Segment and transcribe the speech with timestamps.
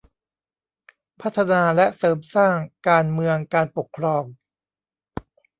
[1.21, 2.55] พัฒนาและเสริมสร้าง
[2.87, 4.23] การเมืองการปกครอง